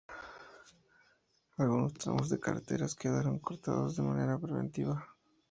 [1.57, 5.07] Algunos tramos de carreteras quedaron cortados de manera preventiva.